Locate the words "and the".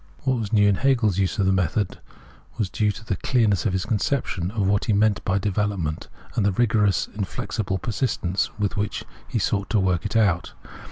6.33-6.51